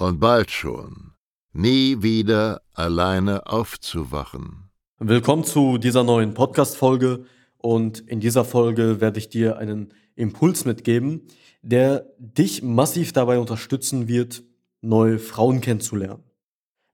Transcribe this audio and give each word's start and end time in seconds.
und 0.00 0.18
bald 0.18 0.50
schon 0.50 1.12
nie 1.52 2.02
wieder 2.02 2.62
alleine 2.72 3.46
aufzuwachen. 3.46 4.70
Willkommen 4.98 5.44
zu 5.44 5.78
dieser 5.78 6.04
neuen 6.04 6.32
Podcast-Folge 6.32 7.24
und 7.58 8.00
in 8.00 8.20
dieser 8.20 8.44
Folge 8.44 9.00
werde 9.00 9.18
ich 9.18 9.28
dir 9.28 9.58
einen 9.58 9.92
Impuls 10.14 10.64
mitgeben, 10.64 11.22
der 11.62 12.06
dich 12.18 12.62
massiv 12.62 13.12
dabei 13.12 13.38
unterstützen 13.38 14.08
wird, 14.08 14.42
neue 14.80 15.18
Frauen 15.18 15.60
kennenzulernen. 15.60 16.22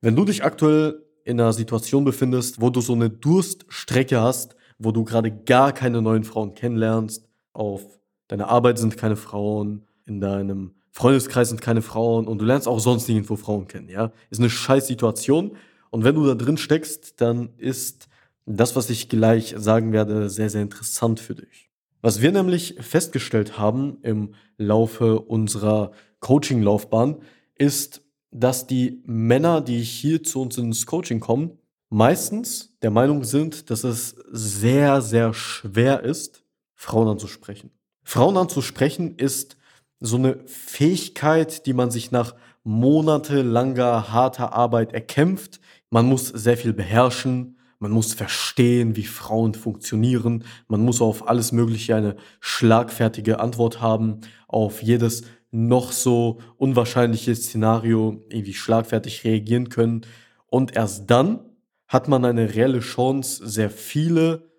Wenn 0.00 0.16
du 0.16 0.25
dich 0.25 0.42
aktuell 0.42 1.05
in 1.25 1.41
einer 1.41 1.53
Situation 1.53 2.05
befindest, 2.05 2.61
wo 2.61 2.70
du 2.70 2.81
so 2.81 2.94
eine 2.94 3.11
Durststrecke 3.11 4.20
hast, 4.20 4.56
wo 4.78 4.91
du 4.91 5.05
gerade 5.05 5.31
gar 5.31 5.72
keine 5.72 6.03
neuen 6.03 6.25
Frauen 6.25 6.55
kennenlernst, 6.55 7.28
auf 7.53 8.00
deiner 8.28 8.48
Arbeit 8.48 8.78
sind 8.78 8.97
keine 8.97 9.16
Frauen, 9.16 9.86
in 10.06 10.20
deinem 10.20 10.75
Freundeskreis 10.97 11.50
sind 11.50 11.61
keine 11.61 11.83
Frauen 11.83 12.27
und 12.27 12.39
du 12.39 12.47
lernst 12.47 12.66
auch 12.66 12.80
sonst 12.80 13.06
nirgendwo 13.06 13.36
Frauen 13.36 13.69
kennen, 13.69 13.91
ja? 13.91 14.12
Ist 14.30 14.41
eine 14.41 14.48
scheiß 14.48 14.86
Situation 14.86 15.55
und 15.91 16.05
wenn 16.05 16.14
du 16.14 16.25
da 16.27 16.34
drin 16.34 16.56
steckst, 16.56 17.20
dann 17.20 17.50
ist 17.58 18.08
das, 18.47 18.77
was 18.77 18.88
ich 18.88 19.11
gleich 19.11 19.55
sagen 19.58 19.92
werde, 19.92 20.30
sehr, 20.30 20.48
sehr 20.48 20.62
interessant 20.62 21.20
für 21.20 21.34
dich. 21.34 21.70
Was 22.00 22.22
wir 22.22 22.33
nämlich 22.33 22.77
festgestellt 22.80 23.58
haben 23.58 23.98
im 24.00 24.33
Laufe 24.56 25.20
unserer 25.20 25.91
Coaching-Laufbahn, 26.20 27.19
ist, 27.56 28.00
dass 28.31 28.66
die 28.66 29.03
Männer, 29.05 29.60
die 29.60 29.81
hier 29.83 30.22
zu 30.22 30.41
uns 30.41 30.56
ins 30.56 30.86
Coaching 30.86 31.20
kommen, 31.20 31.58
meistens 31.91 32.75
der 32.81 32.91
Meinung 32.91 33.22
sind, 33.22 33.69
dass 33.69 33.84
es 33.84 34.16
sehr, 34.33 35.03
sehr 35.03 35.34
schwer 35.34 36.03
ist, 36.05 36.42
Frauen 36.75 37.08
anzusprechen. 37.08 37.70
Frauen 38.03 38.38
anzusprechen 38.38 39.16
ist 39.19 39.58
so 40.00 40.16
eine 40.16 40.39
Fähigkeit, 40.47 41.66
die 41.66 41.72
man 41.72 41.91
sich 41.91 42.11
nach 42.11 42.34
monatelanger 42.64 44.12
harter 44.12 44.53
Arbeit 44.53 44.92
erkämpft. 44.92 45.61
Man 45.91 46.06
muss 46.06 46.28
sehr 46.28 46.56
viel 46.56 46.72
beherrschen, 46.72 47.58
man 47.78 47.92
muss 47.92 48.14
verstehen, 48.14 48.97
wie 48.97 49.05
Frauen 49.05 49.55
funktionieren, 49.55 50.44
man 50.66 50.80
muss 50.80 51.00
auf 51.00 51.28
alles 51.28 51.53
Mögliche 51.53 51.94
eine 51.94 52.16
schlagfertige 52.41 53.38
Antwort 53.38 53.81
haben, 53.81 54.21
auf 54.48 54.82
jedes 54.82 55.22
noch 55.50 55.93
so 55.93 56.38
unwahrscheinliche 56.56 57.34
Szenario 57.34 58.25
irgendwie 58.28 58.54
schlagfertig 58.54 59.25
reagieren 59.25 59.69
können. 59.69 60.03
Und 60.47 60.75
erst 60.75 61.10
dann 61.10 61.41
hat 61.87 62.09
man 62.09 62.25
eine 62.25 62.54
reelle 62.54 62.81
Chance, 62.81 63.47
sehr 63.47 63.71
viele 63.71 64.50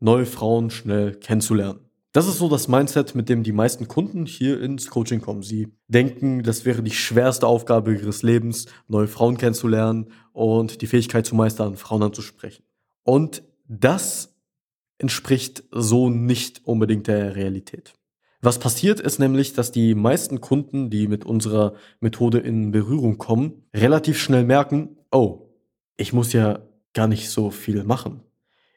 neue 0.00 0.26
Frauen 0.26 0.70
schnell 0.70 1.14
kennenzulernen. 1.14 1.91
Das 2.14 2.28
ist 2.28 2.36
so 2.36 2.50
das 2.50 2.68
Mindset, 2.68 3.14
mit 3.14 3.30
dem 3.30 3.42
die 3.42 3.52
meisten 3.52 3.88
Kunden 3.88 4.26
hier 4.26 4.60
ins 4.60 4.88
Coaching 4.88 5.22
kommen. 5.22 5.42
Sie 5.42 5.72
denken, 5.88 6.42
das 6.42 6.66
wäre 6.66 6.82
die 6.82 6.90
schwerste 6.90 7.46
Aufgabe 7.46 7.94
ihres 7.94 8.22
Lebens, 8.22 8.66
neue 8.86 9.08
Frauen 9.08 9.38
kennenzulernen 9.38 10.12
und 10.34 10.82
die 10.82 10.86
Fähigkeit 10.86 11.24
zu 11.24 11.34
meistern, 11.34 11.76
Frauen 11.76 12.02
anzusprechen. 12.02 12.64
Und 13.02 13.42
das 13.66 14.36
entspricht 14.98 15.64
so 15.70 16.10
nicht 16.10 16.66
unbedingt 16.66 17.06
der 17.06 17.34
Realität. 17.34 17.94
Was 18.42 18.58
passiert 18.58 19.00
ist 19.00 19.18
nämlich, 19.18 19.54
dass 19.54 19.72
die 19.72 19.94
meisten 19.94 20.42
Kunden, 20.42 20.90
die 20.90 21.08
mit 21.08 21.24
unserer 21.24 21.74
Methode 22.00 22.38
in 22.38 22.72
Berührung 22.72 23.16
kommen, 23.16 23.62
relativ 23.72 24.18
schnell 24.18 24.44
merken, 24.44 24.98
oh, 25.10 25.48
ich 25.96 26.12
muss 26.12 26.34
ja 26.34 26.60
gar 26.92 27.08
nicht 27.08 27.30
so 27.30 27.50
viel 27.50 27.84
machen. 27.84 28.20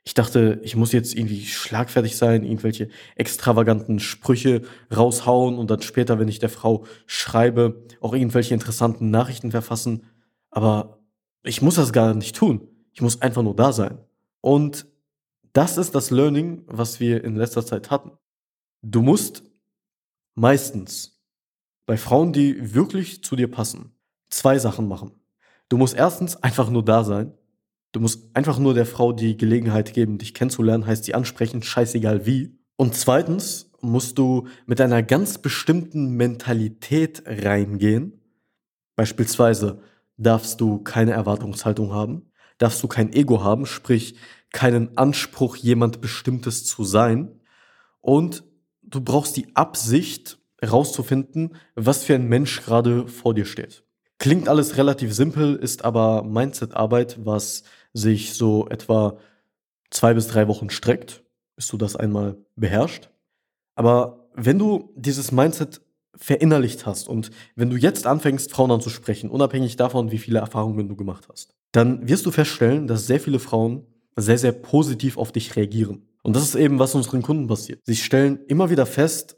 Ich 0.07 0.13
dachte, 0.13 0.59
ich 0.63 0.75
muss 0.75 0.91
jetzt 0.91 1.16
irgendwie 1.16 1.45
schlagfertig 1.45 2.16
sein, 2.16 2.43
irgendwelche 2.43 2.89
extravaganten 3.16 3.99
Sprüche 3.99 4.61
raushauen 4.95 5.57
und 5.57 5.71
dann 5.71 5.81
später, 5.81 6.19
wenn 6.19 6.27
ich 6.27 6.38
der 6.38 6.49
Frau 6.49 6.85
schreibe, 7.07 7.83
auch 8.01 8.13
irgendwelche 8.13 8.53
interessanten 8.53 9.09
Nachrichten 9.09 9.49
verfassen. 9.49 10.03
Aber 10.51 10.99
ich 11.43 11.63
muss 11.63 11.75
das 11.75 11.91
gar 11.91 12.13
nicht 12.13 12.35
tun. 12.35 12.67
Ich 12.93 13.01
muss 13.01 13.21
einfach 13.21 13.41
nur 13.41 13.55
da 13.55 13.73
sein. 13.73 13.97
Und 14.41 14.85
das 15.53 15.77
ist 15.77 15.95
das 15.95 16.11
Learning, 16.11 16.63
was 16.67 16.99
wir 16.99 17.23
in 17.23 17.35
letzter 17.35 17.66
Zeit 17.66 17.89
hatten. 17.89 18.11
Du 18.83 19.01
musst 19.01 19.43
meistens 20.35 21.19
bei 21.87 21.97
Frauen, 21.97 22.31
die 22.31 22.75
wirklich 22.75 23.23
zu 23.23 23.35
dir 23.35 23.49
passen, 23.49 23.95
zwei 24.29 24.59
Sachen 24.59 24.87
machen. 24.87 25.13
Du 25.67 25.77
musst 25.77 25.95
erstens 25.95 26.35
einfach 26.35 26.69
nur 26.69 26.85
da 26.85 27.03
sein. 27.03 27.33
Du 27.95 28.01
musst 28.01 28.25
einfach 28.33 28.59
nur 28.59 28.73
der 28.73 28.85
Frau 28.85 29.13
die 29.13 29.38
Gelegenheit 29.38 29.94
geben, 29.94 30.17
dich 30.17 30.33
kennenzulernen, 30.33 30.85
heißt 30.85 31.06
sie 31.06 31.16
ansprechen, 31.16 31.63
scheißegal 31.63 32.25
wie. 32.25 32.59
Und 32.75 32.94
zweitens 32.94 33.72
musst 33.79 34.17
du 34.17 34.50
mit 34.66 34.81
einer 34.81 35.01
ganz 35.01 35.38
bestimmten 35.38 36.09
Mentalität 36.09 37.23
reingehen. 37.25 38.19
Beispielsweise 38.97 39.79
darfst 40.17 40.59
du 40.59 40.79
keine 40.79 41.13
Erwartungshaltung 41.13 41.94
haben, 41.94 42.34
darfst 42.57 42.84
du 42.84 42.89
kein 42.89 43.13
Ego 43.13 43.41
haben, 43.45 43.66
sprich 43.66 44.17
keinen 44.51 44.97
Anspruch, 44.97 45.55
jemand 45.55 46.01
Bestimmtes 46.01 46.66
zu 46.66 46.84
sein. 46.84 47.39
Und 48.01 48.44
du 48.84 49.00
brauchst 49.00 49.38
die 49.38 49.55
Absicht, 49.55 50.38
herauszufinden, 50.59 51.55
was 51.75 52.03
für 52.03 52.16
ein 52.16 52.28
Mensch 52.28 52.61
gerade 52.61 53.07
vor 53.07 53.34
dir 53.34 53.45
steht. 53.45 53.85
Klingt 54.17 54.47
alles 54.47 54.78
relativ 54.78 55.13
simpel, 55.13 55.55
ist 55.55 55.84
aber 55.84 56.23
Mindset-Arbeit, 56.23 57.19
was 57.23 57.63
sich 57.95 58.33
so 58.33 58.67
etwa 58.67 59.17
zwei 59.89 60.13
bis 60.13 60.28
drei 60.28 60.47
Wochen 60.47 60.69
streckt, 60.69 61.23
bis 61.56 61.67
du 61.67 61.78
das 61.78 61.95
einmal 61.95 62.38
beherrschst. 62.56 63.09
Aber 63.75 64.29
wenn 64.35 64.59
du 64.59 64.94
dieses 64.95 65.31
Mindset 65.31 65.81
verinnerlicht 66.16 66.85
hast 66.85 67.07
und 67.07 67.31
wenn 67.55 67.69
du 67.69 67.78
jetzt 67.78 68.05
anfängst, 68.05 68.51
Frauen 68.51 68.72
anzusprechen, 68.72 69.29
unabhängig 69.29 69.78
davon, 69.78 70.11
wie 70.11 70.17
viele 70.17 70.39
Erfahrungen 70.39 70.88
du 70.88 70.95
gemacht 70.95 71.28
hast, 71.29 71.55
dann 71.72 72.07
wirst 72.07 72.25
du 72.25 72.31
feststellen, 72.31 72.88
dass 72.88 73.07
sehr 73.07 73.19
viele 73.19 73.39
Frauen 73.39 73.85
sehr, 74.16 74.38
sehr 74.38 74.53
positiv 74.53 75.17
auf 75.17 75.31
dich 75.31 75.55
reagieren. 75.55 76.07
Und 76.23 76.35
das 76.35 76.44
ist 76.44 76.55
eben, 76.55 76.79
was 76.79 76.95
unseren 76.95 77.22
Kunden 77.22 77.47
passiert. 77.47 77.81
Sie 77.84 77.95
stellen 77.95 78.39
immer 78.47 78.69
wieder 78.69 78.85
fest, 78.85 79.38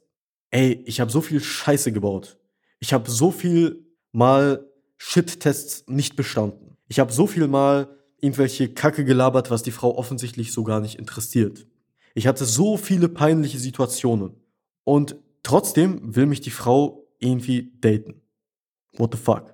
ey, 0.52 0.84
ich 0.86 1.00
habe 1.00 1.12
so 1.12 1.22
viel 1.22 1.40
Scheiße 1.40 1.92
gebaut. 1.92 2.38
Ich 2.80 2.94
habe 2.94 3.10
so 3.10 3.32
viel 3.32 3.86
mal 4.12 4.66
Shit-Tests 4.98 5.86
nicht 5.88 6.16
bestanden. 6.16 6.78
Ich 6.88 7.00
habe 7.00 7.12
so 7.12 7.28
viel 7.28 7.48
mal 7.48 7.90
irgendwelche 8.20 8.74
Kacke 8.74 9.06
gelabert, 9.06 9.52
was 9.52 9.64
die 9.64 9.72
Frau 9.72 9.96
offensichtlich 9.98 10.52
so 10.52 10.64
gar 10.64 10.80
nicht 10.80 10.96
interessiert. 10.96 11.68
Ich 12.16 12.28
hatte 12.28 12.46
so 12.46 12.78
viele 12.78 13.10
peinliche 13.10 13.60
Situationen. 13.60 14.36
Und 14.84 15.16
trotzdem 15.44 16.16
will 16.16 16.26
mich 16.26 16.42
die 16.42 16.52
Frau 16.52 17.08
irgendwie 17.20 17.74
daten. 17.80 18.22
What 18.94 19.14
the 19.14 19.20
fuck? 19.20 19.54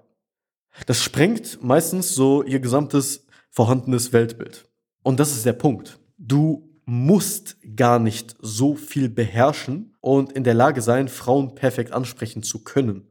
Das 0.87 1.01
sprengt 1.01 1.61
meistens 1.61 2.15
so 2.15 2.43
ihr 2.43 2.59
gesamtes 2.59 3.25
vorhandenes 3.49 4.13
Weltbild. 4.13 4.69
Und 5.03 5.19
das 5.19 5.31
ist 5.31 5.45
der 5.45 5.53
Punkt. 5.53 5.99
Du 6.17 6.69
musst 6.85 7.57
gar 7.75 7.99
nicht 7.99 8.35
so 8.41 8.75
viel 8.75 9.09
beherrschen 9.09 9.95
und 10.01 10.31
in 10.31 10.43
der 10.43 10.53
Lage 10.53 10.81
sein, 10.81 11.07
Frauen 11.07 11.55
perfekt 11.55 11.91
ansprechen 11.91 12.43
zu 12.43 12.63
können, 12.63 13.07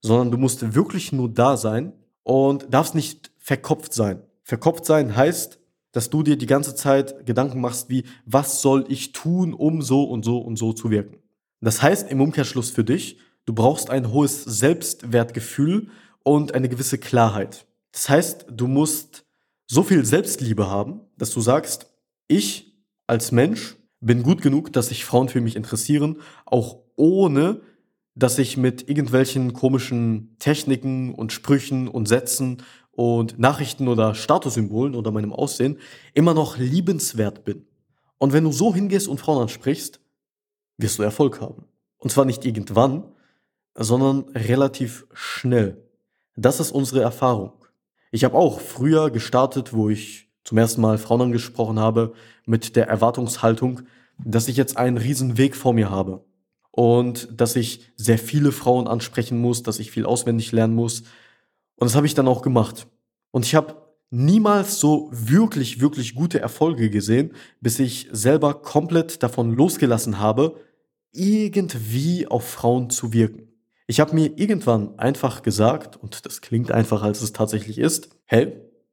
sondern 0.00 0.30
du 0.30 0.38
musst 0.38 0.74
wirklich 0.74 1.12
nur 1.12 1.28
da 1.28 1.56
sein 1.56 1.92
und 2.22 2.72
darfst 2.72 2.94
nicht 2.94 3.30
verkopft 3.38 3.94
sein. 3.94 4.22
Verkopft 4.50 4.84
sein 4.84 5.14
heißt, 5.14 5.60
dass 5.92 6.10
du 6.10 6.24
dir 6.24 6.36
die 6.36 6.46
ganze 6.46 6.74
Zeit 6.74 7.24
Gedanken 7.24 7.60
machst, 7.60 7.88
wie, 7.88 8.02
was 8.26 8.60
soll 8.60 8.84
ich 8.88 9.12
tun, 9.12 9.54
um 9.54 9.80
so 9.80 10.02
und 10.02 10.24
so 10.24 10.38
und 10.38 10.56
so 10.56 10.72
zu 10.72 10.90
wirken. 10.90 11.18
Das 11.60 11.82
heißt 11.82 12.10
im 12.10 12.20
Umkehrschluss 12.20 12.70
für 12.70 12.82
dich, 12.82 13.20
du 13.44 13.52
brauchst 13.52 13.90
ein 13.90 14.10
hohes 14.10 14.42
Selbstwertgefühl 14.42 15.90
und 16.24 16.52
eine 16.52 16.68
gewisse 16.68 16.98
Klarheit. 16.98 17.64
Das 17.92 18.08
heißt, 18.08 18.46
du 18.50 18.66
musst 18.66 19.24
so 19.68 19.84
viel 19.84 20.04
Selbstliebe 20.04 20.66
haben, 20.68 21.02
dass 21.16 21.30
du 21.30 21.40
sagst, 21.40 21.86
ich 22.26 22.74
als 23.06 23.30
Mensch 23.30 23.76
bin 24.00 24.24
gut 24.24 24.42
genug, 24.42 24.72
dass 24.72 24.88
sich 24.88 25.04
Frauen 25.04 25.28
für 25.28 25.40
mich 25.40 25.54
interessieren, 25.54 26.16
auch 26.44 26.78
ohne 26.96 27.60
dass 28.16 28.38
ich 28.38 28.56
mit 28.56 28.88
irgendwelchen 28.88 29.52
komischen 29.52 30.36
Techniken 30.40 31.14
und 31.14 31.32
Sprüchen 31.32 31.86
und 31.86 32.08
Sätzen 32.08 32.64
und 33.00 33.38
Nachrichten 33.38 33.88
oder 33.88 34.14
Statussymbolen 34.14 34.94
oder 34.94 35.10
meinem 35.10 35.32
Aussehen 35.32 35.78
immer 36.12 36.34
noch 36.34 36.58
liebenswert 36.58 37.46
bin. 37.46 37.64
Und 38.18 38.34
wenn 38.34 38.44
du 38.44 38.52
so 38.52 38.74
hingehst 38.74 39.08
und 39.08 39.18
Frauen 39.18 39.40
ansprichst, 39.40 40.00
wirst 40.76 40.98
du 40.98 41.02
Erfolg 41.02 41.40
haben. 41.40 41.64
Und 41.96 42.12
zwar 42.12 42.26
nicht 42.26 42.44
irgendwann, 42.44 43.04
sondern 43.74 44.28
relativ 44.34 45.06
schnell. 45.14 45.82
Das 46.36 46.60
ist 46.60 46.72
unsere 46.72 47.00
Erfahrung. 47.00 47.52
Ich 48.10 48.22
habe 48.24 48.36
auch 48.36 48.60
früher 48.60 49.10
gestartet, 49.10 49.72
wo 49.72 49.88
ich 49.88 50.28
zum 50.44 50.58
ersten 50.58 50.82
Mal 50.82 50.98
Frauen 50.98 51.22
angesprochen 51.22 51.78
habe, 51.78 52.12
mit 52.44 52.76
der 52.76 52.86
Erwartungshaltung, 52.88 53.80
dass 54.22 54.46
ich 54.46 54.58
jetzt 54.58 54.76
einen 54.76 54.98
riesen 54.98 55.38
Weg 55.38 55.56
vor 55.56 55.72
mir 55.72 55.88
habe 55.88 56.22
und 56.70 57.28
dass 57.32 57.56
ich 57.56 57.90
sehr 57.96 58.18
viele 58.18 58.52
Frauen 58.52 58.86
ansprechen 58.86 59.40
muss, 59.40 59.62
dass 59.62 59.78
ich 59.78 59.90
viel 59.90 60.04
auswendig 60.04 60.52
lernen 60.52 60.74
muss. 60.74 61.04
Und 61.80 61.86
das 61.86 61.96
habe 61.96 62.06
ich 62.06 62.14
dann 62.14 62.28
auch 62.28 62.42
gemacht. 62.42 62.86
Und 63.32 63.44
ich 63.44 63.54
habe 63.54 63.74
niemals 64.10 64.78
so 64.78 65.08
wirklich, 65.12 65.80
wirklich 65.80 66.14
gute 66.14 66.40
Erfolge 66.40 66.90
gesehen, 66.90 67.32
bis 67.60 67.78
ich 67.78 68.08
selber 68.12 68.54
komplett 68.54 69.22
davon 69.22 69.54
losgelassen 69.54 70.18
habe, 70.18 70.56
irgendwie 71.12 72.28
auf 72.28 72.46
Frauen 72.46 72.90
zu 72.90 73.12
wirken. 73.12 73.48
Ich 73.86 73.98
habe 73.98 74.14
mir 74.14 74.30
irgendwann 74.36 74.98
einfach 74.98 75.42
gesagt, 75.42 75.96
und 75.96 76.26
das 76.26 76.42
klingt 76.42 76.70
einfach, 76.70 77.02
als 77.02 77.22
es 77.22 77.32
tatsächlich 77.32 77.78
ist, 77.78 78.10
hey, 78.26 78.52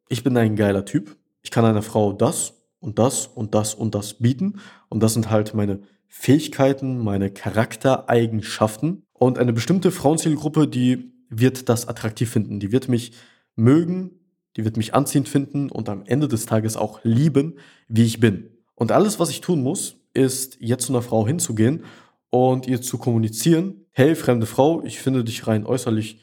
ich 0.09 0.23
bin 0.23 0.37
ein 0.37 0.55
geiler 0.55 0.85
Typ, 0.85 1.17
ich 1.41 1.51
kann 1.51 1.65
einer 1.65 1.83
Frau 1.83 2.13
das 2.13 2.53
und 2.79 2.97
das 2.99 3.27
und 3.27 3.53
das 3.53 3.75
und 3.75 3.95
das 3.95 4.15
bieten 4.15 4.61
und 4.89 5.03
das 5.03 5.13
sind 5.13 5.29
halt 5.29 5.53
meine 5.53 5.81
Fähigkeiten, 6.07 7.03
meine 7.03 7.31
Charaktereigenschaften 7.31 9.03
und 9.13 9.37
eine 9.37 9.53
bestimmte 9.53 9.91
Frauenzielgruppe, 9.91 10.67
die 10.67 11.16
wird 11.29 11.69
das 11.69 11.87
attraktiv 11.87 12.29
finden, 12.29 12.59
die 12.59 12.71
wird 12.71 12.87
mich 12.87 13.13
mögen, 13.55 14.11
die 14.55 14.65
wird 14.65 14.77
mich 14.77 14.93
anziehend 14.93 15.29
finden 15.29 15.69
und 15.69 15.89
am 15.89 16.03
Ende 16.05 16.27
des 16.27 16.45
Tages 16.45 16.77
auch 16.77 16.99
lieben, 17.03 17.59
wie 17.87 18.05
ich 18.05 18.19
bin. 18.19 18.49
Und 18.75 18.91
alles, 18.91 19.19
was 19.19 19.29
ich 19.29 19.41
tun 19.41 19.61
muss, 19.61 19.97
ist 20.13 20.57
jetzt 20.59 20.85
zu 20.85 20.93
einer 20.93 21.01
Frau 21.01 21.27
hinzugehen 21.27 21.83
und 22.29 22.67
ihr 22.67 22.81
zu 22.81 22.97
kommunizieren, 22.97 23.85
hey, 23.91 24.15
fremde 24.15 24.45
Frau, 24.45 24.83
ich 24.83 24.99
finde 24.99 25.23
dich 25.23 25.47
rein 25.47 25.65
äußerlich 25.65 26.21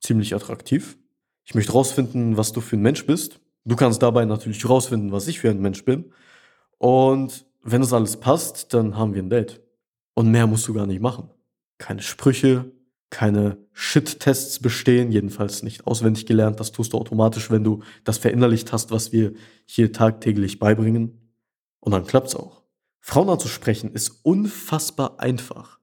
ziemlich 0.00 0.34
attraktiv. 0.34 0.98
Ich 1.44 1.54
möchte 1.54 1.72
rausfinden, 1.72 2.36
was 2.36 2.52
du 2.52 2.60
für 2.60 2.76
ein 2.76 2.82
Mensch 2.82 3.06
bist. 3.06 3.40
Du 3.64 3.76
kannst 3.76 4.02
dabei 4.02 4.24
natürlich 4.24 4.68
rausfinden, 4.68 5.12
was 5.12 5.28
ich 5.28 5.40
für 5.40 5.50
ein 5.50 5.60
Mensch 5.60 5.84
bin. 5.84 6.12
Und 6.78 7.46
wenn 7.62 7.82
es 7.82 7.92
alles 7.92 8.18
passt, 8.18 8.74
dann 8.74 8.96
haben 8.96 9.14
wir 9.14 9.22
ein 9.22 9.30
Date. 9.30 9.60
Und 10.14 10.30
mehr 10.30 10.46
musst 10.46 10.66
du 10.68 10.74
gar 10.74 10.86
nicht 10.86 11.00
machen. 11.00 11.30
Keine 11.78 12.02
Sprüche, 12.02 12.70
keine 13.10 13.58
Shit-Tests 13.72 14.60
bestehen, 14.60 15.12
jedenfalls 15.12 15.62
nicht 15.62 15.86
auswendig 15.86 16.26
gelernt. 16.26 16.60
Das 16.60 16.72
tust 16.72 16.92
du 16.92 16.98
automatisch, 16.98 17.50
wenn 17.50 17.64
du 17.64 17.82
das 18.04 18.18
verinnerlicht 18.18 18.72
hast, 18.72 18.90
was 18.90 19.12
wir 19.12 19.32
hier 19.64 19.92
tagtäglich 19.92 20.58
beibringen. 20.58 21.32
Und 21.80 21.92
dann 21.92 22.06
klappt's 22.06 22.34
auch. 22.34 22.62
Frauen 23.00 23.28
anzusprechen 23.28 23.92
ist 23.92 24.20
unfassbar 24.24 25.20
einfach. 25.20 25.78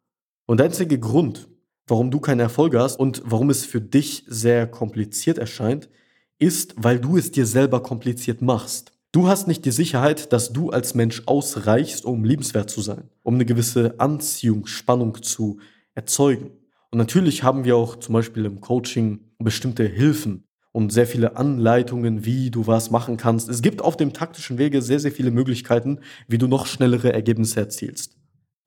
Und 0.46 0.58
der 0.58 0.66
einzige 0.66 1.00
Grund, 1.00 1.48
warum 1.88 2.12
du 2.12 2.20
keine 2.20 2.42
Erfolge 2.42 2.80
hast 2.80 3.00
und 3.00 3.22
warum 3.26 3.50
es 3.50 3.66
für 3.66 3.80
dich 3.80 4.26
sehr 4.28 4.68
kompliziert 4.68 5.38
erscheint, 5.38 5.90
ist, 6.38 6.76
weil 6.78 7.00
du 7.00 7.16
es 7.16 7.32
dir 7.32 7.46
selber 7.46 7.82
kompliziert 7.82 8.42
machst. 8.42 8.92
Du 9.14 9.28
hast 9.28 9.48
nicht 9.48 9.64
die 9.64 9.72
Sicherheit, 9.72 10.34
dass 10.34 10.52
du 10.52 10.72
als 10.72 10.96
Mensch 10.96 11.22
ausreichst, 11.28 12.04
um 12.04 12.26
liebenswert 12.26 12.70
zu 12.70 12.82
sein, 12.82 13.10
um 13.22 13.36
eine 13.36 13.46
gewisse 13.46 14.00
Anziehung, 14.00 14.66
Spannung 14.66 15.22
zu 15.22 15.60
erzeugen. 15.94 16.52
Und 16.94 17.00
natürlich 17.00 17.42
haben 17.42 17.66
wir 17.66 17.76
auch 17.76 17.96
zum 17.96 18.14
Beispiel 18.14 18.46
im 18.46 18.62
Coaching 18.62 19.22
bestimmte 19.40 19.84
Hilfen 19.84 20.44
und 20.72 20.94
sehr 20.94 21.08
viele 21.08 21.38
Anleitungen, 21.38 22.24
wie 22.24 22.52
du 22.52 22.68
was 22.68 22.92
machen 22.92 23.18
kannst. 23.18 23.50
Es 23.50 23.64
gibt 23.64 23.82
auf 23.82 23.98
dem 23.98 24.14
taktischen 24.14 24.60
Wege 24.60 24.80
sehr, 24.84 25.00
sehr 25.00 25.12
viele 25.12 25.32
Möglichkeiten, 25.32 26.02
wie 26.28 26.38
du 26.38 26.46
noch 26.46 26.68
schnellere 26.68 27.12
Ergebnisse 27.12 27.60
erzielst. 27.62 28.16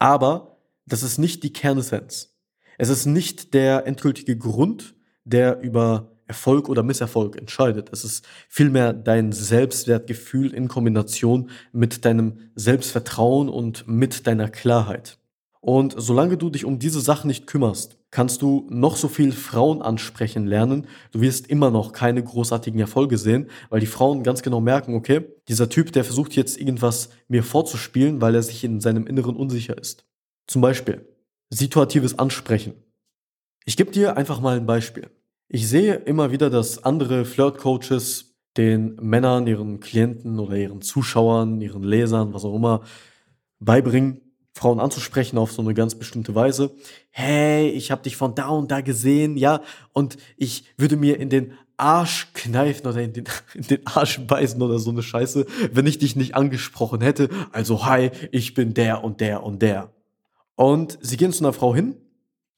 Aber 0.01 0.59
das 0.87 1.05
ist 1.05 1.19
nicht 1.19 1.45
die 1.45 1.53
Kernessenz. 1.53 2.37
Es 2.79 2.89
ist 2.89 3.07
nicht 3.07 3.55
der 3.55 3.87
endgültige 3.87 4.37
Grund, 4.37 4.97
der 5.23 5.61
über 5.61 6.19
Erfolg 6.27 6.69
oder 6.69 6.83
Misserfolg 6.83 7.37
entscheidet. 7.37 7.91
Es 7.93 8.03
ist 8.03 8.27
vielmehr 8.49 8.93
dein 8.93 9.31
Selbstwertgefühl 9.31 10.53
in 10.53 10.67
Kombination 10.67 11.51
mit 11.71 12.05
deinem 12.05 12.51
Selbstvertrauen 12.57 13.49
und 13.49 13.87
mit 13.87 14.27
deiner 14.27 14.49
Klarheit. 14.49 15.21
Und 15.61 15.95
solange 15.97 16.37
du 16.37 16.51
dich 16.51 16.65
um 16.65 16.81
diese 16.81 17.01
Sachen 17.01 17.29
nicht 17.29 17.47
kümmerst, 17.47 17.96
kannst 18.11 18.43
du 18.43 18.67
noch 18.71 18.97
so 18.97 19.09
viel 19.09 19.33
Frauen 19.33 19.83
ansprechen 19.83 20.47
lernen. 20.47 20.87
Du 21.13 21.21
wirst 21.21 21.49
immer 21.49 21.71
noch 21.71 21.93
keine 21.93 22.23
großartigen 22.23 22.81
Erfolge 22.81 23.19
sehen, 23.19 23.49
weil 23.69 23.81
die 23.81 23.87
Frauen 23.87 24.23
ganz 24.23 24.43
genau 24.43 24.61
merken, 24.61 24.95
okay, 24.95 25.25
dieser 25.49 25.69
Typ, 25.69 25.93
der 25.93 26.05
versucht 26.05 26.35
jetzt 26.35 26.59
irgendwas 26.59 27.11
mir 27.29 27.43
vorzuspielen, 27.43 28.21
weil 28.21 28.35
er 28.35 28.43
sich 28.43 28.65
in 28.65 28.81
seinem 28.81 29.07
Inneren 29.07 29.37
unsicher 29.37 29.77
ist. 29.77 30.07
Zum 30.47 30.63
Beispiel 30.63 31.07
situatives 31.51 32.19
Ansprechen. 32.19 32.75
Ich 33.65 33.77
gebe 33.77 33.91
dir 33.91 34.17
einfach 34.17 34.41
mal 34.41 34.57
ein 34.57 34.67
Beispiel. 34.67 35.11
Ich 35.49 35.69
sehe 35.69 35.95
immer 35.95 36.33
wieder, 36.33 36.51
dass 36.51 36.85
andere 36.85 37.25
Flirt-Coaches 37.25 38.37
den 38.57 38.97
Männern, 38.97 39.47
ihren 39.47 39.81
Klienten 39.81 40.39
oder 40.39 40.57
ihren 40.57 40.83
Zuschauern, 40.83 41.61
ihren 41.61 41.83
Lesern, 41.83 42.33
was 42.33 42.45
auch 42.45 42.55
immer, 42.55 42.83
beibringen, 43.59 44.21
Frauen 44.57 44.81
anzusprechen 44.81 45.37
auf 45.37 45.53
so 45.53 45.61
eine 45.61 45.75
ganz 45.75 45.95
bestimmte 45.97 46.35
Weise. 46.35 46.75
Hey, 47.11 47.69
ich 47.69 47.91
habe 47.91 48.03
dich 48.03 48.17
von 48.17 48.35
da 48.35 48.49
und 48.49 48.71
da 48.71 48.81
gesehen, 48.81 49.37
ja, 49.37 49.61
und 49.93 50.17
ich 50.39 50.65
würde 50.79 50.97
mir 50.97 51.21
in 51.21 51.29
den 51.29 51.53
Arsch 51.77 52.29
kneifen 52.33 52.87
oder 52.87 53.03
in 53.03 53.13
den, 53.13 53.25
in 53.55 53.65
den 53.65 53.87
Arsch 53.87 54.19
beißen 54.19 54.61
oder 54.63 54.79
so 54.79 54.91
eine 54.91 55.03
Scheiße, 55.03 55.45
wenn 55.73 55.87
ich 55.87 55.99
dich 55.99 56.17
nicht 56.17 56.35
angesprochen 56.35 57.03
hätte. 57.03 57.29
Also, 57.53 57.85
hi, 57.85 58.11
ich 58.33 58.55
bin 58.55 58.73
der 58.73 59.05
und 59.05 59.21
der 59.21 59.43
und 59.43 59.61
der. 59.61 59.93
Und 60.55 60.99
sie 61.03 61.19
gehen 61.19 61.35
zu 61.35 61.45
einer 61.45 61.53
Frau 61.53 61.75
hin, 61.75 61.95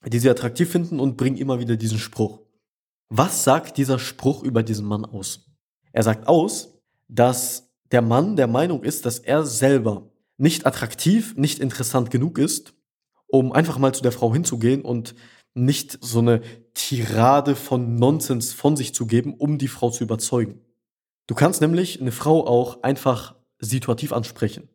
die 0.07 0.21
sie 0.21 0.31
attraktiv 0.31 0.71
finden 0.71 1.01
und 1.01 1.17
bringen 1.17 1.37
immer 1.37 1.59
wieder 1.59 1.77
diesen 1.77 1.99
Spruch. 1.99 2.39
Was 3.09 3.43
sagt 3.43 3.77
dieser 3.77 3.99
Spruch 3.99 4.45
über 4.45 4.63
diesen 4.63 4.87
Mann 4.87 5.05
aus? 5.05 5.51
Er 5.91 6.05
sagt 6.05 6.29
aus, 6.29 6.79
dass 7.09 7.73
der 7.91 8.03
Mann 8.03 8.37
der 8.37 8.47
Meinung 8.47 8.85
ist, 8.85 9.05
dass 9.05 9.19
er 9.19 9.45
selber 9.45 10.09
nicht 10.39 10.67
attraktiv, 10.67 11.37
nicht 11.37 11.59
interessant 11.59 12.11
genug 12.11 12.39
ist, 12.39 12.75
um 13.27 13.53
einfach 13.53 13.79
mal 13.79 13.93
zu 13.93 14.03
der 14.03 14.13
Frau 14.13 14.33
hinzugehen 14.33 14.83
und 14.83 15.15
nicht 15.55 15.99
so 16.01 16.21
eine 16.21 16.41
Tirade 16.75 17.57
von 17.57 17.97
Nonsens 17.97 18.53
von 18.53 18.77
sich 18.77 18.95
zu 18.95 19.07
geben, 19.07 19.35
um 19.35 19.59
die 19.59 19.69
Frau 19.69 19.91
zu 19.91 20.05
überzeugen. 20.05 20.61
Du 21.27 21.35
kannst 21.35 21.61
nämlich 21.61 22.01
eine 22.01 22.13
Frau 22.13 22.47
auch 22.47 22.83
einfach 22.83 23.35
situativ 23.59 24.13
ansprechen. 24.13 24.69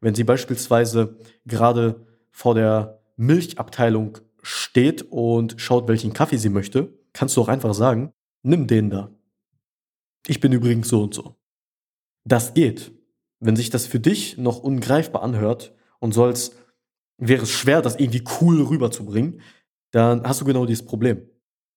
Wenn 0.00 0.14
sie 0.14 0.24
beispielsweise 0.24 1.18
gerade 1.44 2.06
vor 2.30 2.54
der 2.54 3.02
Milchabteilung 3.16 4.18
steht 4.42 5.02
und 5.10 5.60
schaut, 5.60 5.88
welchen 5.88 6.14
Kaffee 6.14 6.38
sie 6.38 6.48
möchte, 6.48 6.98
kannst 7.12 7.36
du 7.36 7.42
auch 7.42 7.48
einfach 7.48 7.74
sagen, 7.74 8.12
nimm 8.42 8.66
den 8.66 8.88
da. 8.88 9.10
Ich 10.26 10.40
bin 10.40 10.52
übrigens 10.52 10.88
so 10.88 11.02
und 11.02 11.14
so. 11.14 11.36
Das 12.24 12.54
geht. 12.54 12.92
Wenn 13.40 13.56
sich 13.56 13.70
das 13.70 13.86
für 13.86 14.00
dich 14.00 14.38
noch 14.38 14.60
ungreifbar 14.60 15.22
anhört 15.22 15.74
und 15.98 16.12
so 16.12 16.24
als 16.24 16.52
wäre 17.18 17.42
es 17.42 17.50
schwer, 17.50 17.82
das 17.82 17.96
irgendwie 17.96 18.24
cool 18.40 18.62
rüberzubringen, 18.62 19.40
dann 19.90 20.22
hast 20.24 20.40
du 20.40 20.44
genau 20.44 20.66
dieses 20.66 20.84
Problem. 20.84 21.28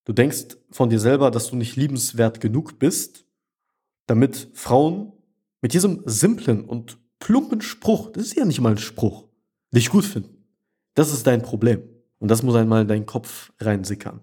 Du 0.06 0.14
denkst 0.14 0.58
von 0.70 0.90
dir 0.90 1.00
selber, 1.00 1.32
dass 1.32 1.50
du 1.50 1.56
nicht 1.56 1.76
liebenswert 1.76 2.42
genug 2.42 2.80
bist, 2.80 3.26
damit 4.08 4.50
Frauen 4.54 5.14
mit 5.62 5.74
diesem 5.74 6.04
simplen 6.06 6.66
und 6.66 6.98
plumpen 7.20 7.62
Spruch, 7.62 8.12
das 8.12 8.24
ist 8.24 8.36
ja 8.36 8.46
nicht 8.46 8.60
mal 8.60 8.72
ein 8.72 8.78
Spruch, 8.78 9.30
dich 9.72 9.90
gut 9.90 10.04
finden. 10.04 10.46
Das 10.94 11.14
ist 11.14 11.26
dein 11.26 11.42
Problem. 11.42 11.84
Und 12.20 12.30
das 12.30 12.44
muss 12.44 12.56
einmal 12.56 12.82
in 12.84 12.88
deinen 12.88 13.06
Kopf 13.06 13.52
reinsickern. 13.60 14.22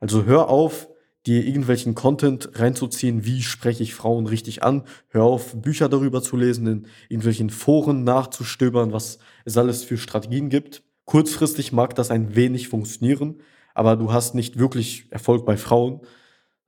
Also 0.00 0.24
hör 0.24 0.48
auf, 0.48 0.88
dir 1.26 1.44
irgendwelchen 1.46 1.94
Content 1.94 2.50
reinzuziehen, 2.54 3.24
wie 3.24 3.42
spreche 3.42 3.82
ich 3.82 3.94
Frauen 3.94 4.26
richtig 4.26 4.62
an. 4.62 4.82
Hör 5.08 5.24
auf, 5.24 5.54
Bücher 5.54 5.88
darüber 5.88 6.22
zu 6.22 6.36
lesen, 6.36 6.66
in 6.66 6.86
irgendwelchen 7.08 7.50
Foren 7.50 8.04
nachzustöbern, 8.04 8.92
was 8.92 9.18
es 9.44 9.56
alles 9.56 9.84
für 9.84 9.96
Strategien 9.96 10.48
gibt. 10.48 10.82
Kurzfristig 11.04 11.72
mag 11.72 11.94
das 11.94 12.10
ein 12.10 12.34
wenig 12.34 12.68
funktionieren, 12.68 13.40
aber 13.74 13.96
du 13.96 14.12
hast 14.12 14.34
nicht 14.34 14.58
wirklich 14.58 15.06
Erfolg 15.10 15.44
bei 15.44 15.56
Frauen, 15.56 16.00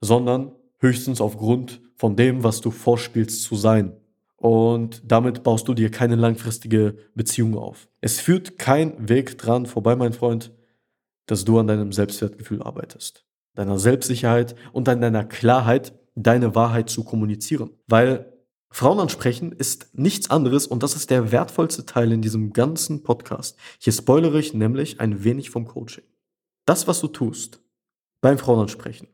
sondern 0.01 0.51
höchstens 0.79 1.21
aufgrund 1.21 1.81
von 1.95 2.15
dem, 2.15 2.43
was 2.43 2.61
du 2.61 2.71
vorspielst 2.71 3.43
zu 3.43 3.55
sein. 3.55 3.93
Und 4.37 5.01
damit 5.05 5.43
baust 5.43 5.67
du 5.67 5.73
dir 5.73 5.89
keine 5.89 6.15
langfristige 6.15 6.97
Beziehung 7.15 7.57
auf. 7.57 7.87
Es 8.01 8.19
führt 8.19 8.59
kein 8.59 9.09
Weg 9.09 9.37
dran 9.37 9.65
vorbei, 9.65 9.95
mein 9.95 10.13
Freund, 10.13 10.51
dass 11.25 11.45
du 11.45 11.57
an 11.57 11.67
deinem 11.67 11.91
Selbstwertgefühl 11.91 12.61
arbeitest, 12.61 13.25
deiner 13.55 13.79
Selbstsicherheit 13.79 14.55
und 14.73 14.87
an 14.89 15.01
deiner 15.01 15.23
Klarheit, 15.23 15.93
deine 16.15 16.55
Wahrheit 16.55 16.89
zu 16.89 17.03
kommunizieren. 17.03 17.71
Weil 17.87 18.33
Frauen 18.69 18.99
ansprechen 18.99 19.53
ist 19.53 19.89
nichts 19.93 20.29
anderes 20.29 20.67
und 20.67 20.83
das 20.83 20.95
ist 20.95 21.09
der 21.09 21.31
wertvollste 21.31 21.85
Teil 21.85 22.11
in 22.11 22.21
diesem 22.21 22.51
ganzen 22.51 23.03
Podcast. 23.03 23.57
Hier 23.79 23.93
spoilere 23.93 24.39
ich 24.39 24.53
nämlich 24.53 24.99
ein 24.99 25.23
wenig 25.23 25.49
vom 25.49 25.65
Coaching. 25.65 26.03
Das, 26.65 26.87
was 26.87 26.99
du 26.99 27.07
tust 27.07 27.61
beim 28.21 28.37
Frauen 28.37 28.59
ansprechen, 28.59 29.07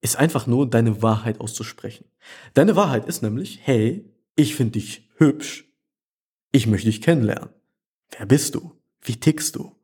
ist 0.00 0.16
einfach 0.16 0.46
nur 0.46 0.68
deine 0.68 1.02
Wahrheit 1.02 1.40
auszusprechen. 1.40 2.06
Deine 2.54 2.74
Wahrheit 2.74 3.06
ist 3.06 3.22
nämlich, 3.22 3.60
hey, 3.62 4.10
ich 4.34 4.54
finde 4.54 4.72
dich 4.72 5.08
hübsch, 5.16 5.70
ich 6.50 6.66
möchte 6.66 6.86
dich 6.86 7.02
kennenlernen. 7.02 7.50
Wer 8.16 8.26
bist 8.26 8.54
du? 8.54 8.72
Wie 9.02 9.16
tickst 9.16 9.56
du? 9.56 9.76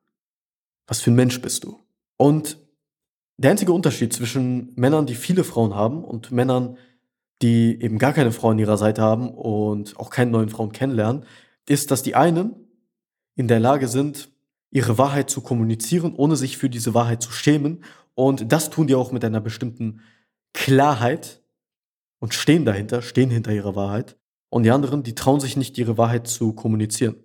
Was 0.87 1.01
für 1.01 1.11
ein 1.11 1.17
Mensch 1.17 1.41
bist 1.41 1.65
du? 1.65 1.81
Und 2.17 2.59
der 3.39 3.51
einzige 3.51 3.73
Unterschied 3.73 4.13
zwischen 4.13 4.73
Männern, 4.77 5.07
die 5.07 5.15
viele 5.15 5.45
Frauen 5.45 5.75
haben 5.75 6.05
und 6.05 6.31
Männern, 6.31 6.79
die 7.43 7.81
eben 7.81 7.99
gar 7.99 8.13
keine 8.13 8.33
Frau 8.33 8.51
an 8.51 8.59
ihrer 8.59 8.79
Seite 8.79 9.03
haben 9.03 9.31
und 9.31 9.99
auch 9.99 10.11
keine 10.11 10.31
neuen 10.31 10.49
Frauen 10.49 10.73
kennenlernen, 10.73 11.25
ist, 11.69 11.91
dass 11.91 12.03
die 12.03 12.15
einen 12.15 12.55
in 13.35 13.49
der 13.49 13.61
Lage 13.61 13.89
sind, 13.89 14.31
ihre 14.71 14.97
Wahrheit 14.97 15.29
zu 15.29 15.43
kommunizieren, 15.43 16.15
ohne 16.15 16.37
sich 16.37 16.57
für 16.57 16.71
diese 16.71 16.95
Wahrheit 16.95 17.23
zu 17.23 17.31
schämen. 17.31 17.85
Und 18.15 18.51
das 18.53 18.71
tun 18.71 18.87
die 18.87 18.95
auch 18.95 19.13
mit 19.13 19.25
einer 19.25 19.41
bestimmten 19.41 20.01
Klarheit 20.55 21.43
und 22.19 22.33
stehen 22.33 22.65
dahinter, 22.65 23.03
stehen 23.03 23.31
hinter 23.31 23.53
ihrer 23.53 23.77
Wahrheit. 23.77 24.17
Und 24.49 24.63
die 24.63 24.71
anderen, 24.71 25.03
die 25.03 25.15
trauen 25.15 25.41
sich 25.41 25.57
nicht, 25.57 25.77
ihre 25.77 25.99
Wahrheit 25.99 26.27
zu 26.27 26.55
kommunizieren, 26.55 27.17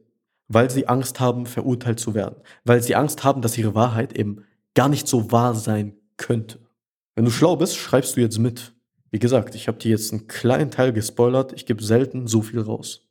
weil 0.49 0.69
sie 0.69 0.89
Angst 0.89 1.21
haben, 1.21 1.45
verurteilt 1.45 1.99
zu 1.99 2.13
werden, 2.13 2.35
weil 2.65 2.83
sie 2.83 2.95
Angst 2.95 3.23
haben, 3.23 3.41
dass 3.41 3.57
ihre 3.57 3.75
Wahrheit 3.75 4.17
eben 4.17 4.43
gar 4.73 4.89
nicht 4.89 5.07
so 5.07 5.31
wahr 5.31 5.55
sein 5.55 5.95
könnte. 6.21 6.59
Wenn 7.15 7.25
du 7.25 7.31
schlau 7.31 7.57
bist, 7.57 7.75
schreibst 7.75 8.15
du 8.15 8.21
jetzt 8.21 8.39
mit. 8.39 8.73
Wie 9.09 9.19
gesagt, 9.19 9.55
ich 9.55 9.67
habe 9.67 9.77
dir 9.77 9.91
jetzt 9.91 10.13
einen 10.13 10.27
kleinen 10.27 10.71
Teil 10.71 10.93
gespoilert, 10.93 11.51
ich 11.53 11.65
gebe 11.65 11.83
selten 11.83 12.27
so 12.27 12.41
viel 12.41 12.61
raus. 12.61 13.09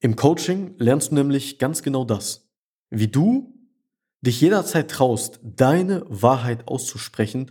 Im 0.00 0.14
Coaching 0.14 0.74
lernst 0.78 1.10
du 1.10 1.16
nämlich 1.16 1.58
ganz 1.58 1.82
genau 1.82 2.04
das. 2.04 2.48
Wie 2.90 3.08
du 3.08 3.52
dich 4.20 4.40
jederzeit 4.40 4.90
traust, 4.90 5.40
deine 5.42 6.04
Wahrheit 6.08 6.68
auszusprechen, 6.68 7.50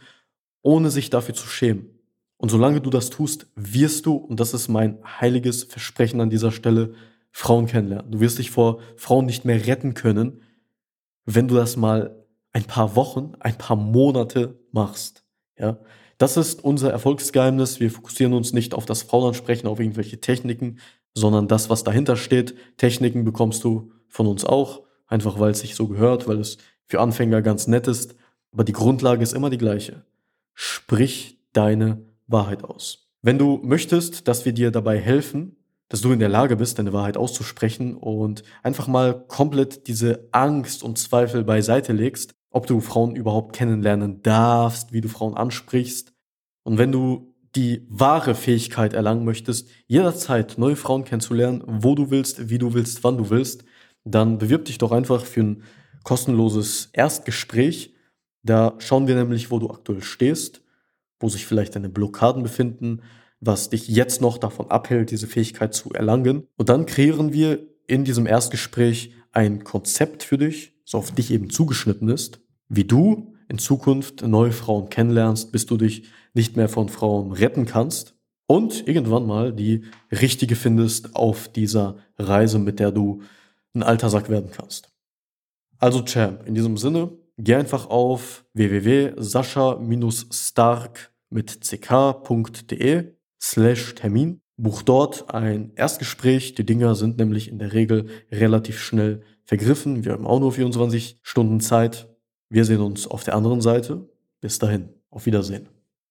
ohne 0.62 0.90
sich 0.90 1.10
dafür 1.10 1.36
zu 1.36 1.48
schämen. 1.48 1.90
Und 2.38 2.50
solange 2.50 2.82
du 2.82 2.90
das 2.90 3.10
tust, 3.10 3.48
wirst 3.56 4.06
du, 4.06 4.16
und 4.16 4.40
das 4.40 4.54
ist 4.54 4.68
mein 4.68 5.00
heiliges 5.04 5.64
Versprechen 5.64 6.22
an 6.22 6.30
dieser 6.30 6.52
Stelle, 6.52 6.94
Frauen 7.32 7.66
kennenlernen. 7.66 8.12
Du 8.12 8.20
wirst 8.20 8.40
dich 8.40 8.52
vor 8.52 8.80
Frauen 8.96 9.26
nicht 9.26 9.46
mehr 9.46 9.68
retten 9.68 9.94
können, 9.94 10.42
wenn 11.26 11.48
du 11.48 11.56
das 11.56 11.76
mal 11.76 12.25
ein 12.56 12.64
paar 12.64 12.96
Wochen, 12.96 13.34
ein 13.42 13.58
paar 13.58 13.76
Monate 13.76 14.58
machst. 14.72 15.26
Ja, 15.60 15.78
das 16.18 16.38
ist 16.38 16.64
unser 16.64 16.90
Erfolgsgeheimnis. 16.90 17.82
Wir 17.82 17.92
fokussieren 17.92 18.32
uns 18.32 18.54
nicht 18.54 18.74
auf 18.74 18.86
das 18.86 19.04
Frauenansprechen, 19.04 19.68
auf 19.68 19.82
irgendwelche 19.82 20.22
Techniken, 20.22 20.80
sondern 21.14 21.50
das, 21.50 21.70
was 21.70 21.84
dahinter 21.84 22.16
steht. 22.16 22.56
Techniken 22.78 23.26
bekommst 23.26 23.66
du 23.66 23.92
von 24.08 24.26
uns 24.26 24.46
auch, 24.46 24.84
einfach 25.06 25.38
weil 25.38 25.52
es 25.52 25.60
sich 25.60 25.76
so 25.76 25.90
gehört, 25.90 26.30
weil 26.30 26.40
es 26.40 26.58
für 26.86 27.02
Anfänger 27.02 27.42
ganz 27.42 27.68
nett 27.68 27.88
ist. 27.88 28.16
Aber 28.54 28.64
die 28.64 28.72
Grundlage 28.72 29.22
ist 29.22 29.34
immer 29.34 29.50
die 29.50 29.58
gleiche. 29.58 30.06
Sprich 30.54 31.42
deine 31.52 32.06
Wahrheit 32.26 32.64
aus. 32.64 33.10
Wenn 33.22 33.38
du 33.38 33.60
möchtest, 33.64 34.30
dass 34.30 34.46
wir 34.46 34.54
dir 34.54 34.72
dabei 34.72 34.98
helfen, 34.98 35.58
dass 35.90 36.00
du 36.00 36.14
in 36.14 36.20
der 36.20 36.30
Lage 36.30 36.56
bist, 36.56 36.80
deine 36.80 36.94
Wahrheit 36.94 37.18
auszusprechen 37.18 37.96
und 37.96 38.44
einfach 38.64 38.88
mal 38.88 39.26
komplett 39.28 39.88
diese 39.88 40.30
Angst 40.32 40.84
und 40.84 40.98
Zweifel 40.98 41.44
beiseite 41.44 41.92
legst, 41.92 42.34
ob 42.56 42.68
du 42.68 42.80
Frauen 42.80 43.18
überhaupt 43.18 43.54
kennenlernen 43.54 44.22
darfst, 44.22 44.94
wie 44.94 45.02
du 45.02 45.10
Frauen 45.10 45.36
ansprichst. 45.36 46.14
Und 46.64 46.78
wenn 46.78 46.94
du 46.94 47.36
die 47.54 47.86
wahre 47.90 48.34
Fähigkeit 48.34 48.94
erlangen 48.94 49.26
möchtest, 49.26 49.70
jederzeit 49.88 50.58
neue 50.58 50.78
Frauen 50.78 51.04
kennenzulernen, 51.04 51.64
wo 51.68 51.96
du 51.96 52.12
willst, 52.12 52.50
wie 52.50 52.58
du 52.58 52.74
willst, 52.74 53.04
wann 53.04 53.18
du 53.18 53.30
willst, 53.30 53.66
dann 54.06 54.38
bewirb 54.38 54.64
dich 54.66 54.78
doch 54.78 54.94
einfach 54.94 55.26
für 55.26 55.42
ein 55.42 55.64
kostenloses 56.06 56.90
Erstgespräch. 56.94 57.94
Da 58.42 58.76
schauen 58.78 59.08
wir 59.08 59.16
nämlich, 59.16 59.52
wo 59.52 59.60
du 59.60 59.70
aktuell 59.70 60.02
stehst, 60.02 60.62
wo 61.20 61.28
sich 61.28 61.46
vielleicht 61.46 61.76
deine 61.76 61.90
Blockaden 61.90 62.42
befinden, 62.42 63.02
was 63.42 63.70
dich 63.70 63.90
jetzt 63.90 64.22
noch 64.22 64.38
davon 64.38 64.72
abhält, 64.72 65.12
diese 65.12 65.28
Fähigkeit 65.28 65.74
zu 65.74 65.92
erlangen. 65.92 66.48
Und 66.56 66.70
dann 66.70 66.86
kreieren 66.86 67.34
wir 67.34 67.68
in 67.86 68.06
diesem 68.06 68.26
Erstgespräch 68.28 69.14
ein 69.34 69.66
Konzept 69.66 70.24
für 70.24 70.38
dich, 70.38 70.74
das 70.86 70.96
auf 70.96 71.12
dich 71.12 71.32
eben 71.32 71.50
zugeschnitten 71.50 72.08
ist, 72.08 72.40
wie 72.70 72.86
du 72.86 73.34
in 73.48 73.58
Zukunft 73.58 74.26
neue 74.26 74.52
Frauen 74.52 74.90
kennenlernst, 74.90 75.52
bis 75.52 75.66
du 75.66 75.78
dich 75.78 76.04
nicht 76.34 76.58
mehr 76.58 76.70
von 76.70 76.90
Frauen 76.90 77.32
retten 77.32 77.66
kannst 77.66 78.16
und 78.48 78.88
irgendwann 78.88 79.26
mal 79.26 79.52
die 79.54 79.84
richtige 80.12 80.56
findest 80.56 81.16
auf 81.16 81.48
dieser 81.48 81.98
Reise, 82.18 82.60
mit 82.60 82.80
der 82.80 82.92
du 82.92 83.24
ein 83.74 83.82
alter 83.84 84.10
Sack 84.10 84.30
werden 84.30 84.52
kannst. 84.52 84.92
Also 85.78 86.02
Champ, 86.04 86.48
in 86.48 86.56
diesem 86.56 86.78
Sinne, 86.78 87.12
geh 87.38 87.56
einfach 87.56 87.90
auf 87.90 88.46
www.sascha-stark 88.54 91.12
mit 91.30 91.60
ck.de 91.62 93.12
slash 93.42 93.96
Termin, 93.96 94.40
buch 94.58 94.84
dort 94.84 95.34
ein 95.34 95.74
Erstgespräch. 95.76 96.56
Die 96.56 96.66
Dinger 96.66 96.96
sind 96.96 97.18
nämlich 97.18 97.50
in 97.50 97.60
der 97.60 97.74
Regel 97.74 98.08
relativ 98.32 98.80
schnell 98.80 99.22
vergriffen. 99.44 100.06
Wir 100.06 100.14
haben 100.14 100.26
auch 100.26 100.40
nur 100.40 100.54
24 100.54 101.20
Stunden 101.22 101.60
Zeit. 101.60 102.08
Wir 102.50 102.64
sehen 102.66 102.82
uns 102.82 103.08
auf 103.08 103.24
der 103.24 103.36
anderen 103.36 103.62
Seite. 103.62 104.08
Bis 104.40 104.60
dahin, 104.60 104.90
auf 105.10 105.26
Wiedersehen. 105.26 105.68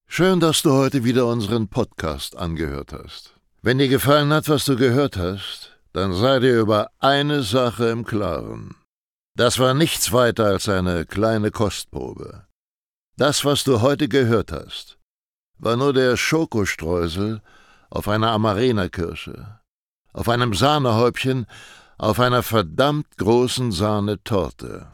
Schön, 0.07 0.41
dass 0.41 0.63
du 0.63 0.73
heute 0.73 1.05
wieder 1.05 1.27
unseren 1.27 1.69
Podcast 1.69 2.37
angehört 2.37 2.93
hast. 2.93 3.35
Wenn 3.63 3.79
dir 3.79 3.89
gefallen 3.89 4.33
hat, 4.33 4.49
was 4.49 4.65
du 4.65 4.77
gehört 4.77 5.17
hast, 5.17 5.79
dann 5.93 6.13
sei 6.13 6.41
dir 6.41 6.61
über 6.61 6.91
eine 6.99 7.43
Sache 7.43 7.87
im 7.87 8.05
Klaren. 8.05 8.75
Das 9.37 9.59
war 9.59 9.75
nichts 9.75 10.13
weiter 10.13 10.47
als 10.47 10.69
eine 10.69 11.07
kleine 11.07 11.51
Kostprobe. 11.51 12.47
Das, 13.17 13.45
was 13.45 13.65
du 13.65 13.81
heute 13.81 14.09
gehört 14.09 14.51
hast, 14.51 14.99
war 15.59 15.77
nur 15.77 15.93
der 15.93 16.17
Schokostreusel 16.17 17.41
auf 17.91 18.09
einer 18.09 18.33
Amarena-Kirsche, 18.33 19.61
auf 20.13 20.29
einem 20.29 20.53
Sahnehäubchen, 20.53 21.47
auf 21.97 22.19
einer 22.19 22.43
verdammt 22.43 23.17
großen 23.19 23.71
Sahnetorte. 23.71 24.94